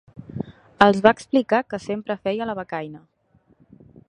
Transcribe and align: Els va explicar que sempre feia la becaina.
Els 0.85 1.01
va 1.07 1.13
explicar 1.17 1.61
que 1.75 1.81
sempre 1.85 2.19
feia 2.25 2.51
la 2.53 2.57
becaina. 2.63 3.07